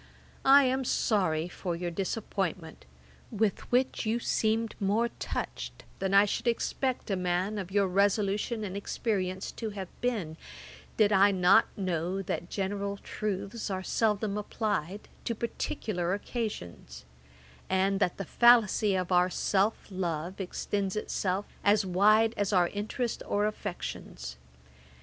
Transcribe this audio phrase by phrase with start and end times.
[0.43, 2.85] I am sorry for your disappointment,
[3.29, 8.63] with which you seem more touched than I should expect a man of your resolution
[8.63, 10.37] and experience to have been,
[10.97, 17.05] did I not know that general truths are seldom applied to particular occasions;
[17.69, 23.21] and that the fallacy of our self love extends itself as wide as our interest
[23.27, 24.37] or affections.